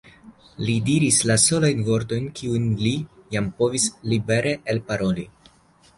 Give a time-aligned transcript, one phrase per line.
[0.67, 2.95] Li diris la solajn vortojn, kiujn li
[3.37, 5.29] jam povis libere elparoli.